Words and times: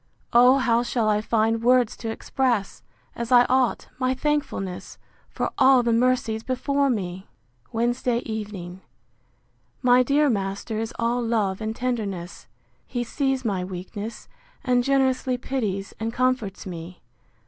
O 0.33 0.57
how 0.57 0.81
shall 0.81 1.07
I 1.07 1.21
find 1.21 1.61
words 1.61 1.95
to 1.97 2.09
express, 2.09 2.81
as 3.15 3.31
I 3.31 3.45
ought, 3.47 3.87
my 3.99 4.15
thankfulness, 4.15 4.97
for 5.29 5.51
all 5.59 5.83
the 5.83 5.93
mercies 5.93 6.41
before 6.41 6.89
me! 6.89 7.27
Wednesday 7.71 8.17
evening. 8.25 8.81
My 9.83 10.01
dear 10.01 10.27
master 10.27 10.79
is 10.79 10.91
all 10.97 11.21
love 11.21 11.61
and 11.61 11.75
tenderness. 11.75 12.47
He 12.87 13.03
sees 13.03 13.45
my 13.45 13.63
weakness, 13.63 14.27
and 14.63 14.83
generously 14.83 15.37
pities 15.37 15.93
and 15.99 16.11
comforts 16.11 16.65
me! 16.65 17.03